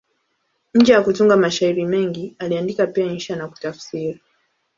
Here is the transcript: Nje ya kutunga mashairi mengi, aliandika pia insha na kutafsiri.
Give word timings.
Nje 0.73 0.93
ya 0.93 1.01
kutunga 1.03 1.37
mashairi 1.37 1.85
mengi, 1.85 2.35
aliandika 2.39 2.87
pia 2.87 3.05
insha 3.05 3.35
na 3.35 3.47
kutafsiri. 3.47 4.21